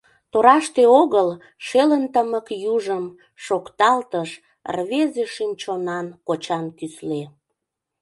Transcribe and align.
Тораште 0.31 0.83
огыл, 1.01 1.29
шелын 1.67 2.03
тымык 2.13 2.47
южым, 2.73 3.05
Шокталтыш 3.45 4.31
рвезе 4.75 5.25
шӱм-чонан 5.33 6.07
кочан 6.27 6.65
кӱсле. 6.77 7.21